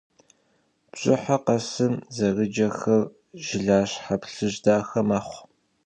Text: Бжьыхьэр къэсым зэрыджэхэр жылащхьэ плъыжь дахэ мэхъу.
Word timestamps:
Бжьыхьэр 0.91 1.41
къэсым 1.45 1.93
зэрыджэхэр 2.15 3.01
жылащхьэ 3.45 4.15
плъыжь 4.21 4.59
дахэ 4.63 5.01
мэхъу. 5.07 5.41